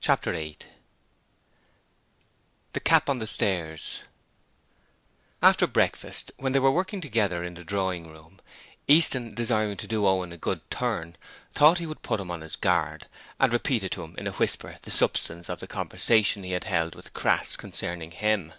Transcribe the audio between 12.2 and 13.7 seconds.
him on his guard, and